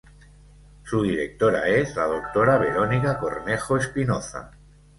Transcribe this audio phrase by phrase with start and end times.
[0.83, 4.49] Su directora es la Doctora Verónica Cornejo Espinoza.